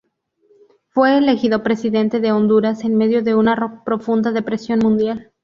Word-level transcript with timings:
Fue 0.87 1.15
elegido 1.15 1.61
presidente 1.61 2.19
de 2.21 2.31
Honduras 2.31 2.83
en 2.85 2.97
medio 2.97 3.21
de 3.21 3.35
una 3.35 3.83
profunda 3.85 4.31
depresión 4.31 4.79
mundial. 4.79 5.31